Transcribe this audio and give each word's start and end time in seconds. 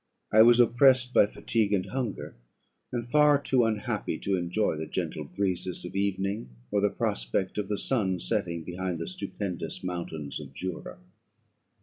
I 0.31 0.41
was 0.41 0.59
oppressed 0.59 1.13
by 1.13 1.27
fatigue 1.27 1.73
and 1.73 1.85
hunger, 1.85 2.33
and 2.91 3.07
far 3.07 3.39
too 3.39 3.65
unhappy 3.65 4.17
to 4.21 4.35
enjoy 4.35 4.75
the 4.75 4.87
gentle 4.87 5.25
breezes 5.25 5.85
of 5.85 5.95
evening, 5.95 6.49
or 6.71 6.81
the 6.81 6.89
prospect 6.89 7.59
of 7.59 7.67
the 7.67 7.77
sun 7.77 8.19
setting 8.19 8.63
behind 8.63 8.97
the 8.97 9.07
stupendous 9.07 9.83
mountains 9.83 10.39
of 10.39 10.55
Jura. 10.55 10.97